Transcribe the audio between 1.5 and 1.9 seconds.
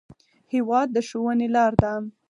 لار